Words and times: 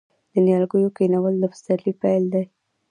د 0.31 0.33
نیالګیو 0.45 0.95
کینول 0.97 1.35
د 1.39 1.43
پسرلي 1.51 1.93
پیل 2.01 2.23
دی. 2.33 2.43